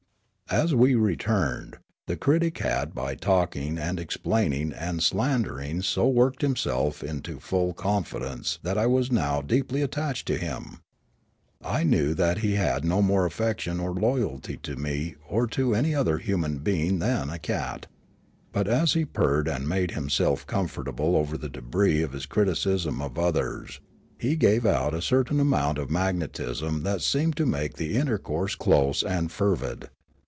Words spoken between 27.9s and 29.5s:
intercourse close and